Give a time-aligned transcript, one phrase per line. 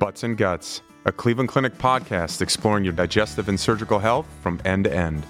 [0.00, 4.84] Butts and Guts, a Cleveland Clinic podcast exploring your digestive and surgical health from end
[4.84, 5.26] to end.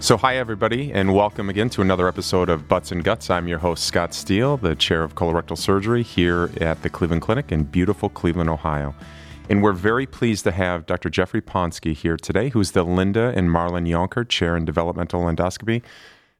[0.00, 3.30] So, hi, everybody, and welcome again to another episode of Butts and Guts.
[3.30, 7.52] I'm your host, Scott Steele, the chair of colorectal surgery here at the Cleveland Clinic
[7.52, 8.92] in beautiful Cleveland, Ohio.
[9.48, 11.08] And we're very pleased to have Dr.
[11.08, 15.82] Jeffrey Ponsky here today, who's the Linda and Marlin Yonker Chair in Developmental Endoscopy.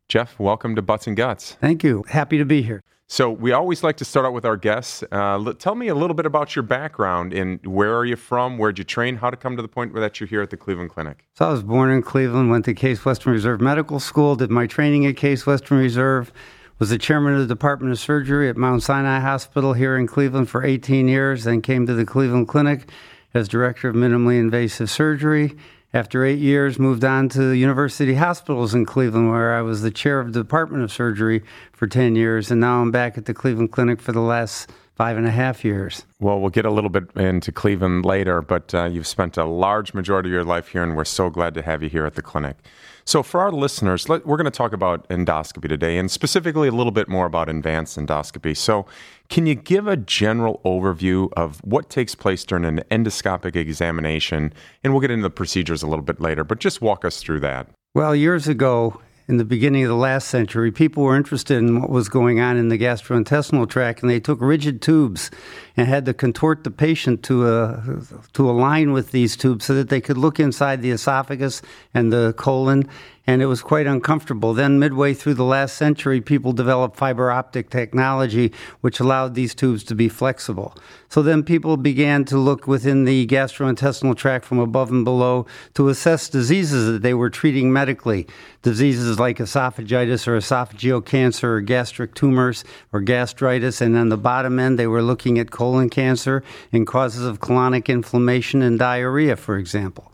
[0.08, 1.52] Jeff, welcome to Butts and Guts.
[1.60, 2.04] Thank you.
[2.08, 2.82] Happy to be here.
[3.08, 5.04] So we always like to start out with our guests.
[5.12, 8.58] Uh, tell me a little bit about your background and where are you from?
[8.58, 9.16] Where'd you train?
[9.16, 11.24] How to come to the point where that you're here at the Cleveland Clinic?
[11.34, 14.66] So I was born in Cleveland, went to Case Western Reserve Medical School, did my
[14.66, 16.32] training at Case Western Reserve,
[16.80, 20.50] was the chairman of the Department of Surgery at Mount Sinai Hospital here in Cleveland
[20.50, 22.90] for 18 years, then came to the Cleveland Clinic
[23.32, 25.54] as director of minimally invasive surgery
[25.92, 29.90] after eight years, moved on to the University Hospitals in Cleveland, where I was the
[29.90, 32.50] chair of the Department of Surgery for 10 years.
[32.50, 35.64] And now I'm back at the Cleveland Clinic for the last five and a half
[35.64, 36.04] years.
[36.20, 39.92] Well, we'll get a little bit into Cleveland later, but uh, you've spent a large
[39.92, 42.22] majority of your life here, and we're so glad to have you here at the
[42.22, 42.56] clinic.
[43.04, 46.72] So, for our listeners, let, we're going to talk about endoscopy today, and specifically a
[46.72, 48.56] little bit more about advanced endoscopy.
[48.56, 48.86] So,
[49.28, 54.52] can you give a general overview of what takes place during an endoscopic examination?
[54.82, 57.40] And we'll get into the procedures a little bit later, but just walk us through
[57.40, 57.68] that.
[57.94, 61.90] Well, years ago, in the beginning of the last century, people were interested in what
[61.90, 65.30] was going on in the gastrointestinal tract, and they took rigid tubes
[65.76, 68.02] and had to contort the patient to
[68.32, 71.60] to align with these tubes so that they could look inside the esophagus
[71.92, 72.88] and the colon
[73.26, 74.54] and it was quite uncomfortable.
[74.54, 79.82] Then, midway through the last century, people developed fiber optic technology, which allowed these tubes
[79.84, 80.76] to be flexible.
[81.08, 85.88] So then people began to look within the gastrointestinal tract from above and below to
[85.88, 88.26] assess diseases that they were treating medically.
[88.62, 93.80] Diseases like esophagitis or esophageal cancer or gastric tumors or gastritis.
[93.80, 97.86] And on the bottom end, they were looking at colon cancer and causes of colonic
[97.86, 100.12] inflammation and diarrhea, for example.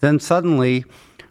[0.00, 0.84] Then suddenly,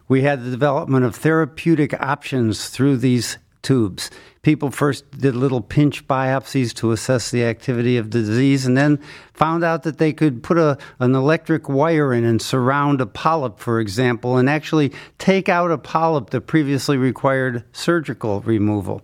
[0.08, 4.10] we had the development of therapeutic options through these tubes.
[4.42, 8.98] People first did little pinch biopsies to assess the activity of the disease and then
[9.32, 13.58] found out that they could put a, an electric wire in and surround a polyp,
[13.58, 19.02] for example, and actually take out a polyp that previously required surgical removal.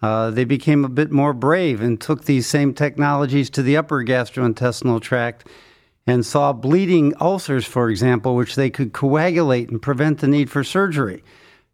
[0.00, 4.04] Uh, they became a bit more brave and took these same technologies to the upper
[4.04, 5.48] gastrointestinal tract
[6.06, 10.62] and saw bleeding ulcers, for example, which they could coagulate and prevent the need for
[10.62, 11.24] surgery.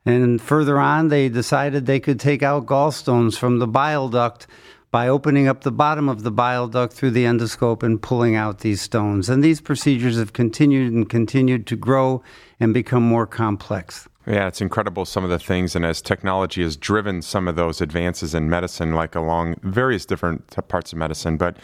[0.04, 4.46] And further on, they decided they could take out gallstones from the bile duct
[4.90, 8.58] by opening up the bottom of the bile duct through the endoscope and pulling out
[8.58, 9.28] these stones.
[9.28, 12.22] And these procedures have continued and continued to grow
[12.60, 14.08] and become more complex.
[14.26, 17.80] Yeah, it's incredible some of the things, and as technology has driven some of those
[17.80, 21.36] advances in medicine, like along various different parts of medicine.
[21.36, 21.56] But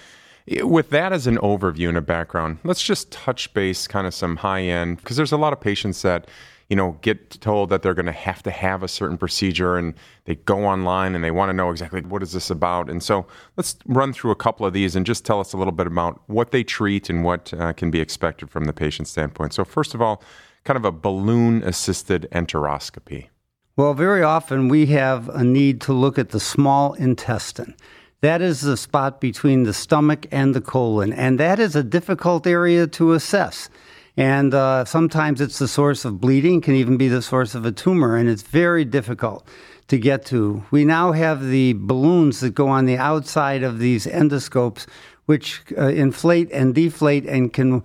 [0.63, 4.37] with that as an overview and a background, let's just touch base kind of some
[4.37, 6.29] high end because there's a lot of patients that
[6.69, 9.95] you know get told that they're going to have to have a certain procedure and
[10.25, 12.89] they go online and they want to know exactly what is this about.
[12.89, 13.27] And so
[13.57, 16.21] let's run through a couple of these and just tell us a little bit about
[16.29, 19.55] what they treat and what uh, can be expected from the patient standpoint.
[19.55, 20.23] So first of all
[20.65, 23.29] kind of a balloon assisted enteroscopy.
[23.77, 27.75] Well very often we have a need to look at the small intestine
[28.21, 32.47] that is the spot between the stomach and the colon, and that is a difficult
[32.47, 33.71] area to assess.
[34.17, 37.71] And uh, sometimes it's the source of bleeding, can even be the source of a
[37.71, 39.47] tumor, and it's very difficult
[39.87, 40.65] to get to.
[40.73, 44.87] We now have the balloons that go on the outside of these endoscopes,
[45.27, 47.85] which uh, inflate and deflate and can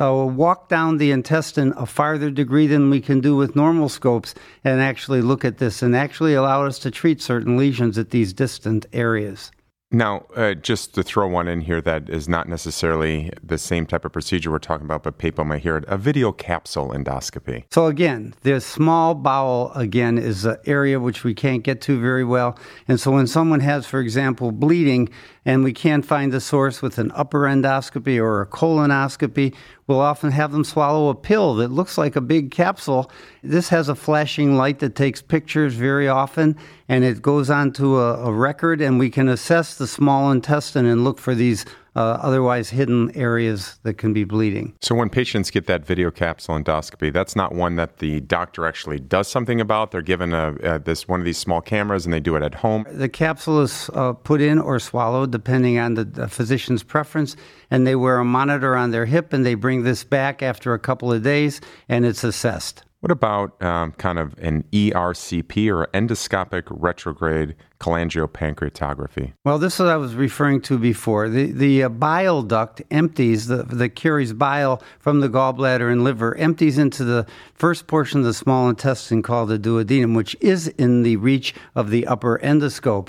[0.00, 4.34] uh, walk down the intestine a farther degree than we can do with normal scopes
[4.64, 8.32] and actually look at this and actually allow us to treat certain lesions at these
[8.32, 9.50] distant areas.
[9.92, 14.04] Now, uh, just to throw one in here that is not necessarily the same type
[14.04, 17.64] of procedure we're talking about, but people may hear it a video capsule endoscopy.
[17.70, 22.24] So, again, the small bowel, again, is an area which we can't get to very
[22.24, 22.58] well.
[22.88, 25.08] And so, when someone has, for example, bleeding,
[25.44, 29.54] and we can't find the source with an upper endoscopy or a colonoscopy,
[29.86, 33.08] we'll often have them swallow a pill that looks like a big capsule.
[33.44, 36.56] This has a flashing light that takes pictures very often,
[36.88, 41.04] and it goes onto a, a record, and we can assess the small intestine and
[41.04, 41.64] look for these
[41.96, 44.74] uh, otherwise hidden areas that can be bleeding.
[44.82, 49.00] So, when patients get that video capsule endoscopy, that's not one that the doctor actually
[49.00, 49.92] does something about.
[49.92, 52.54] They're given a, a this one of these small cameras, and they do it at
[52.54, 52.84] home.
[52.90, 57.34] The capsule is uh, put in or swallowed depending on the, the physician's preference,
[57.70, 60.78] and they wear a monitor on their hip, and they bring this back after a
[60.78, 62.84] couple of days, and it's assessed.
[63.00, 69.32] What about um, kind of an ERCP or endoscopic retrograde cholangiopancreatography?
[69.44, 71.28] Well, this is what I was referring to before.
[71.28, 76.34] The, the uh, bile duct empties, the, that carries bile from the gallbladder and liver,
[76.36, 81.02] empties into the first portion of the small intestine called the duodenum, which is in
[81.02, 83.08] the reach of the upper endoscope.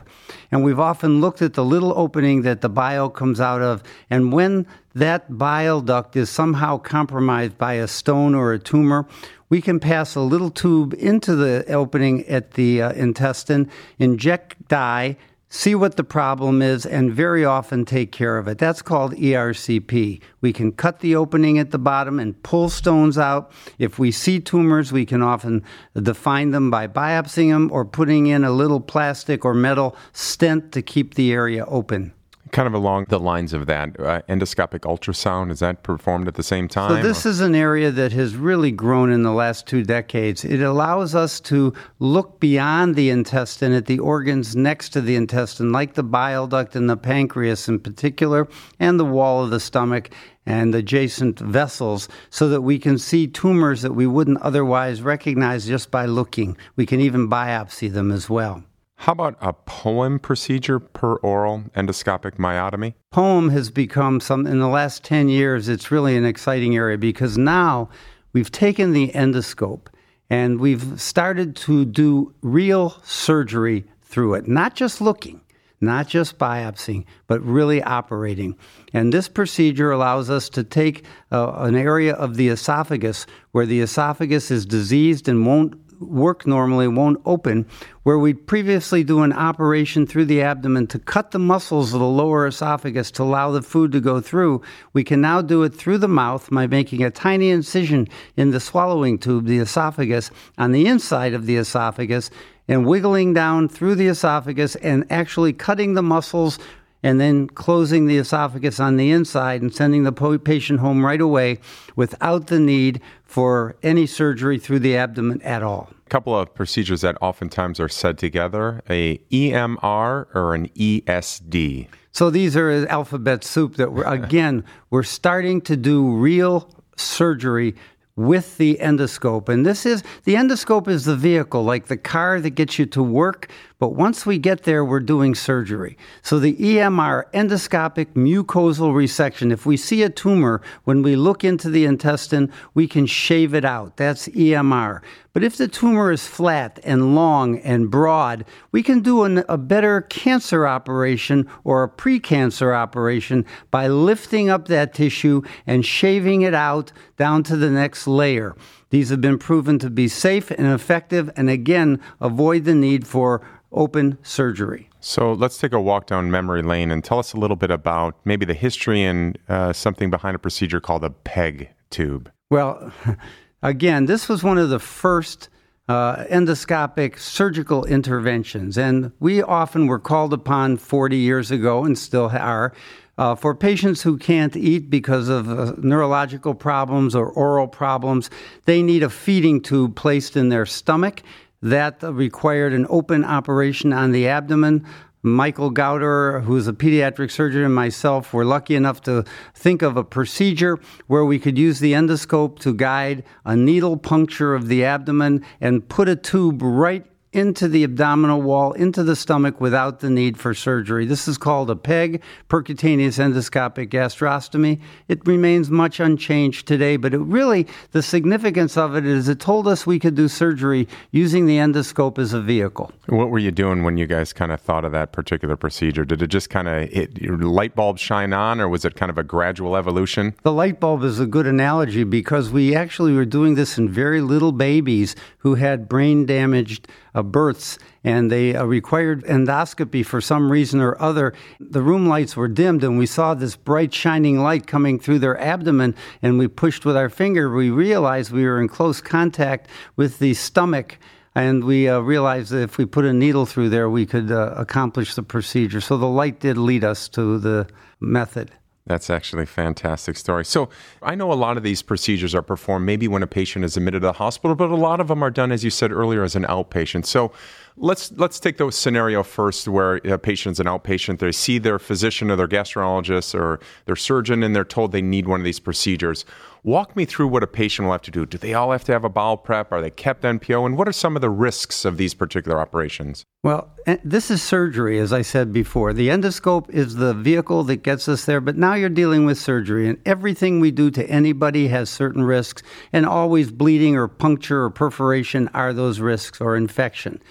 [0.51, 4.33] And we've often looked at the little opening that the bile comes out of, and
[4.33, 9.05] when that bile duct is somehow compromised by a stone or a tumor,
[9.49, 15.17] we can pass a little tube into the opening at the uh, intestine, inject dye,
[15.49, 18.57] see what the problem is, and very often take care of it.
[18.57, 20.21] That's called ERCP.
[20.41, 23.51] We can cut the opening at the bottom and pull stones out.
[23.79, 25.63] If we see tumors, we can often
[25.95, 30.81] define them by biopsying them or putting in a little plastic or metal stent to
[30.81, 32.13] keep the area open
[32.51, 36.43] kind of along the lines of that, uh, endoscopic ultrasound, is that performed at the
[36.43, 36.89] same time?
[36.89, 37.29] So, this or?
[37.29, 40.43] is an area that has really grown in the last two decades.
[40.43, 45.71] It allows us to look beyond the intestine at the organs next to the intestine,
[45.71, 48.47] like the bile duct and the pancreas in particular,
[48.79, 50.09] and the wall of the stomach
[50.45, 55.91] and adjacent vessels so that we can see tumors that we wouldn't otherwise recognize just
[55.91, 56.57] by looking.
[56.77, 58.63] We can even biopsy them as well.
[58.97, 62.95] How about a POEM procedure per oral endoscopic myotomy?
[63.13, 67.37] POEM has become some, in the last 10 years, it's really an exciting area because
[67.37, 67.89] now
[68.33, 69.87] we've taken the endoscope
[70.31, 75.41] and we've started to do real surgery through it, not just looking,
[75.79, 78.57] not just biopsying, but really operating.
[78.93, 83.79] And this procedure allows us to take uh, an area of the esophagus where the
[83.79, 87.65] esophagus is diseased and won't work normally won't open,
[88.03, 92.05] where we'd previously do an operation through the abdomen to cut the muscles of the
[92.05, 94.61] lower esophagus to allow the food to go through,
[94.93, 98.59] we can now do it through the mouth by making a tiny incision in the
[98.59, 102.29] swallowing tube, the esophagus, on the inside of the esophagus,
[102.67, 106.59] and wiggling down through the esophagus and actually cutting the muscles
[107.07, 111.57] and then closing the esophagus on the inside and sending the patient home right away
[111.95, 115.89] without the need for any surgery through the abdomen at all.
[116.05, 121.87] A couple of procedures that oftentimes are said together a EMR or an ESD.
[122.11, 127.73] So these are alphabet soup that we're, again, we're starting to do real surgery
[128.17, 129.47] with the endoscope.
[129.47, 133.01] And this is the endoscope is the vehicle, like the car that gets you to
[133.01, 133.49] work.
[133.79, 135.97] But once we get there, we're doing surgery.
[136.23, 141.69] So the EMR, endoscopic mucosal resection, if we see a tumor, when we look into
[141.69, 143.97] the intestine, we can shave it out.
[143.97, 145.01] That's EMR.
[145.37, 149.55] But if the tumor is flat and long and broad, we can do an, a
[149.55, 156.55] better cancer operation or a precancer operation by lifting up that tissue and shaving it
[156.55, 158.55] out down to the next layer.
[158.89, 163.45] These have been proven to be safe and effective, and again, avoid the need for
[163.71, 164.89] open surgery.
[165.01, 168.15] So let's take a walk down memory lane and tell us a little bit about
[168.25, 172.31] maybe the history and uh, something behind a procedure called a PEG tube.
[172.49, 172.91] Well,
[173.61, 175.49] again, this was one of the first
[175.87, 182.29] uh, endoscopic surgical interventions, and we often were called upon 40 years ago and still
[182.33, 182.73] are.
[183.17, 188.29] Uh, for patients who can't eat because of uh, neurological problems or oral problems,
[188.65, 191.23] they need a feeding tube placed in their stomach
[191.61, 194.85] that required an open operation on the abdomen.
[195.23, 200.03] Michael Gauderer, who's a pediatric surgeon, and myself were lucky enough to think of a
[200.03, 205.43] procedure where we could use the endoscope to guide a needle puncture of the abdomen
[205.59, 210.37] and put a tube right into the abdominal wall, into the stomach without the need
[210.37, 211.05] for surgery.
[211.05, 214.79] This is called a PEG, percutaneous endoscopic gastrostomy.
[215.07, 219.67] It remains much unchanged today, but it really, the significance of it is it told
[219.67, 222.91] us we could do surgery using the endoscope as a vehicle.
[223.07, 226.05] What were you doing when you guys kind of thought of that particular procedure?
[226.05, 229.09] Did it just kind of hit your light bulb shine on, or was it kind
[229.09, 230.33] of a gradual evolution?
[230.43, 234.21] The light bulb is a good analogy because we actually were doing this in very
[234.21, 236.87] little babies who had brain damaged
[237.17, 241.33] uh, births and they uh, required endoscopy for some reason or other.
[241.59, 245.39] The room lights were dimmed and we saw this bright shining light coming through their
[245.41, 247.53] abdomen and we pushed with our finger.
[247.53, 250.99] We realized we were in close contact with the stomach
[251.35, 254.53] and we uh, realized that if we put a needle through there, we could uh,
[254.55, 255.81] accomplish the procedure.
[255.81, 257.67] So the light did lead us to the
[257.99, 258.51] method.
[258.87, 260.45] That's actually a fantastic story.
[260.45, 260.69] So
[261.01, 263.99] I know a lot of these procedures are performed maybe when a patient is admitted
[263.99, 266.37] to the hospital, but a lot of them are done, as you said earlier, as
[266.37, 267.05] an outpatient.
[267.05, 267.33] So
[267.75, 271.19] let's let's take the scenario first where a patient's an outpatient.
[271.19, 275.27] They see their physician or their gastroenterologist or their surgeon, and they're told they need
[275.27, 276.23] one of these procedures.
[276.63, 278.25] Walk me through what a patient will have to do.
[278.25, 279.71] Do they all have to have a bowel prep?
[279.71, 280.65] Are they kept NPO?
[280.65, 283.23] And what are some of the risks of these particular operations?
[283.43, 285.93] Well, eh, this is surgery, as I said before.
[285.93, 289.87] The endoscope is the vehicle that gets us there, but now you're dealing with surgery,
[289.87, 294.69] and everything we do to anybody has certain risks, and always bleeding or puncture or
[294.69, 297.21] perforation are those risks or infection.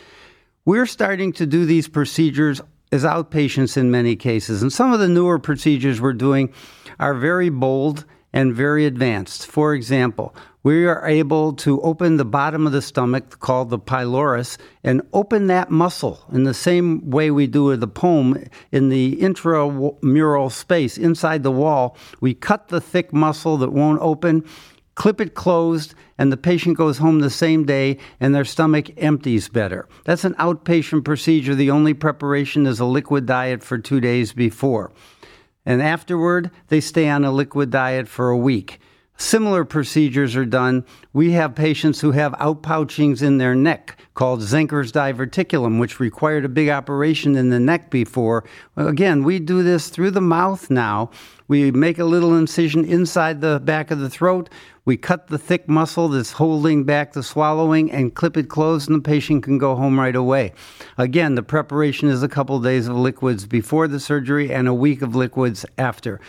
[0.64, 2.61] We're starting to do these procedures
[2.92, 6.52] as outpatients in many cases, and some of the newer procedures we're doing
[6.99, 8.04] are very bold
[8.37, 9.47] and very advanced.
[9.47, 14.59] For example, we are able to open the bottom of the stomach called the pylorus
[14.85, 19.19] and open that muscle in the same way we do with the POEM in the
[19.23, 21.97] intramural space inside the wall.
[22.21, 24.45] We cut the thick muscle that won't open,
[24.97, 29.49] clip it closed, and the patient goes home the same day and their stomach empties
[29.49, 29.88] better.
[30.05, 31.55] That's an outpatient procedure.
[31.55, 34.93] The only preparation is a liquid diet for two days before
[35.66, 38.80] and afterward they stay on a liquid diet for a week.
[39.18, 40.85] Similar procedures are done.
[41.14, 46.50] We have patients who have outpouchings in their neck called Zenker's diverticulum, which required a
[46.50, 48.44] big operation in the neck before.
[48.76, 51.11] Again, we do this through the mouth now.
[51.49, 54.50] We make a little incision inside the back of the throat.
[54.85, 58.99] We cut the thick muscle that's holding back the swallowing and clip it closed, and
[58.99, 60.52] the patient can go home right away.
[60.99, 64.75] Again, the preparation is a couple of days of liquids before the surgery and a
[64.75, 66.20] week of liquids after.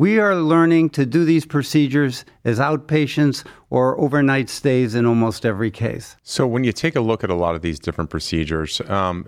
[0.00, 5.70] We are learning to do these procedures as outpatients or overnight stays in almost every
[5.70, 6.16] case.
[6.22, 9.26] So, when you take a look at a lot of these different procedures, um,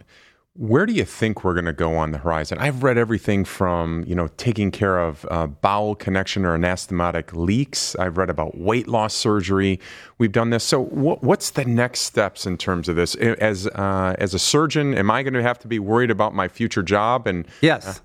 [0.54, 2.56] where do you think we're going to go on the horizon?
[2.56, 7.94] I've read everything from you know taking care of uh, bowel connection or anastomotic leaks.
[7.96, 9.78] I've read about weight loss surgery.
[10.16, 10.64] We've done this.
[10.64, 13.14] So what, what's the next steps in terms of this?
[13.16, 16.48] As uh, as a surgeon, am I going to have to be worried about my
[16.48, 17.26] future job?
[17.26, 18.00] And yes,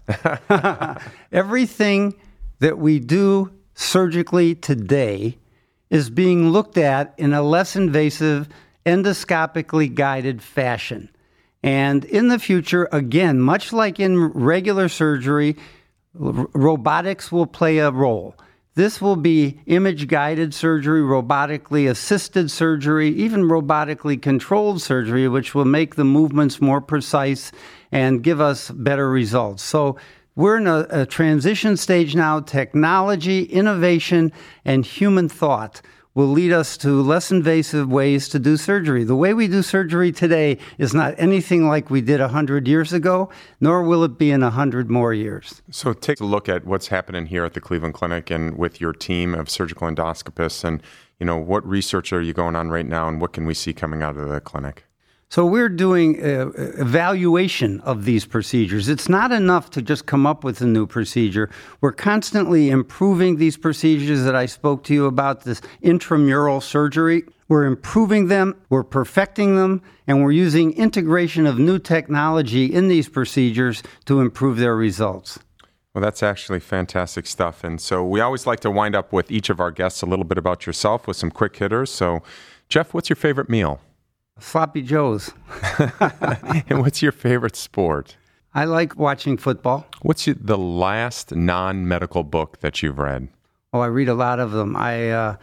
[1.31, 2.13] everything
[2.59, 5.37] that we do surgically today
[5.89, 8.49] is being looked at in a less invasive,
[8.85, 11.09] endoscopically guided fashion.
[11.63, 15.55] And in the future, again, much like in regular surgery,
[16.13, 18.35] robotics will play a role.
[18.75, 25.65] This will be image guided surgery, robotically assisted surgery, even robotically controlled surgery, which will
[25.65, 27.51] make the movements more precise
[27.91, 29.63] and give us better results.
[29.63, 29.97] So,
[30.37, 34.31] we're in a, a transition stage now technology, innovation,
[34.63, 35.81] and human thought
[36.13, 39.03] will lead us to less invasive ways to do surgery.
[39.03, 43.29] The way we do surgery today is not anything like we did 100 years ago,
[43.61, 45.61] nor will it be in 100 more years.
[45.69, 48.93] So take a look at what's happening here at the Cleveland Clinic and with your
[48.93, 50.81] team of surgical endoscopists and
[51.19, 53.73] you know what research are you going on right now and what can we see
[53.73, 54.86] coming out of the clinic?
[55.29, 58.87] So we're doing evaluation of these procedures.
[58.87, 61.49] It's not enough to just come up with a new procedure.
[61.81, 67.23] We're constantly improving these procedures that I spoke to you about, this intramural surgery.
[67.49, 73.09] We're improving them, we're perfecting them, and we're using integration of new technology in these
[73.09, 75.39] procedures to improve their results.
[75.93, 77.63] Well, that's actually fantastic stuff.
[77.63, 80.25] And so we always like to wind up with each of our guests a little
[80.25, 81.89] bit about yourself with some quick hitters.
[81.89, 82.21] So,
[82.69, 83.81] Jeff, what's your favorite meal?
[84.39, 85.31] Sloppy Joe's.
[86.69, 88.17] and what's your favorite sport?
[88.53, 89.85] I like watching football.
[90.01, 93.27] What's the last non-medical book that you've read?
[93.73, 94.75] Oh, I read a lot of them.
[94.75, 95.35] I uh,